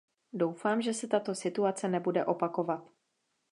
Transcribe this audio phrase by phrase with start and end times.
[0.33, 2.89] Doufám, že se tato situace nebude opakovat.